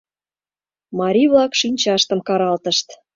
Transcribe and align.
Марий-влак 0.99 1.51
шинчаштым 1.59 2.19
каралтышт. 2.27 2.87